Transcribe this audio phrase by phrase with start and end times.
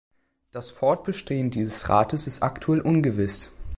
[0.49, 3.51] Das Fortbestehen dieses Rates ist aktuell ungewiss.